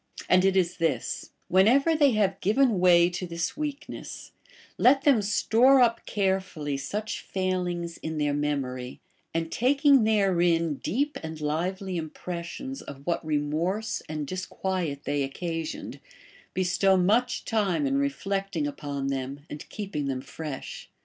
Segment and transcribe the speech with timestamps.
[0.27, 4.31] And it is this: whenever they have given way to this weakness,
[4.79, 8.99] let them store up careful ly such failings in their memory,
[9.31, 15.99] and taking therein deep and liΛ^ely impressions of what remorse and disquiet they occasioned,
[16.55, 20.89] bestow much time in reflecting upon them and keeping them fresh.